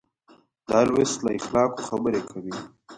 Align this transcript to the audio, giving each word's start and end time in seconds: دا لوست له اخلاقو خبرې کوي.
دا 0.69 0.79
لوست 0.89 1.17
له 1.25 1.31
اخلاقو 1.39 1.85
خبرې 1.89 2.21
کوي. 2.29 2.55